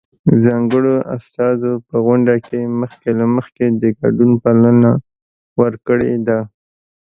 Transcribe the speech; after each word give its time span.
ځانګړو 0.43 0.95
استازو 1.15 1.71
په 1.87 1.95
غونډه 2.05 2.35
کې 2.45 2.59
مخکې 2.81 3.09
له 3.19 3.25
مخکې 3.35 3.65
د 3.81 3.83
ګډون 3.99 4.31
بلنه 4.43 4.91
ورکړې 5.61 6.13
ده. 6.27 6.39